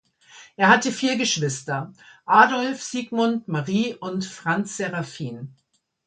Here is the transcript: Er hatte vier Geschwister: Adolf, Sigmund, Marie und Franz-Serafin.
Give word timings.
Er 0.55 0.69
hatte 0.69 0.91
vier 0.91 1.15
Geschwister: 1.15 1.93
Adolf, 2.25 2.81
Sigmund, 2.81 3.47
Marie 3.47 3.93
und 3.93 4.25
Franz-Serafin. 4.25 5.53